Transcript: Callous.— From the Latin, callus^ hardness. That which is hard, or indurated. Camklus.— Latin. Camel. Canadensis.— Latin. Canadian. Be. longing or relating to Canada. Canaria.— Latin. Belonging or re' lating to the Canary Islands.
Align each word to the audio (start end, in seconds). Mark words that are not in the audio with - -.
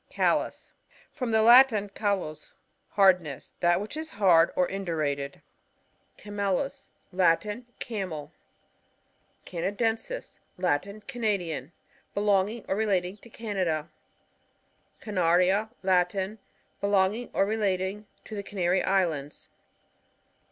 Callous.— 0.09 0.73
From 1.13 1.29
the 1.29 1.43
Latin, 1.43 1.87
callus^ 1.89 2.53
hardness. 2.89 3.53
That 3.59 3.79
which 3.79 3.95
is 3.95 4.09
hard, 4.09 4.49
or 4.55 4.67
indurated. 4.67 5.43
Camklus.— 6.17 6.89
Latin. 7.21 7.67
Camel. 7.77 8.31
Canadensis.— 9.45 10.39
Latin. 10.67 11.01
Canadian. 11.01 11.71
Be. 12.15 12.21
longing 12.21 12.65
or 12.67 12.75
relating 12.75 13.17
to 13.17 13.29
Canada. 13.29 13.91
Canaria.— 15.01 15.69
Latin. 15.83 16.39
Belonging 16.79 17.29
or 17.31 17.45
re' 17.45 17.55
lating 17.57 18.05
to 18.25 18.33
the 18.35 18.41
Canary 18.41 18.81
Islands. 18.81 19.49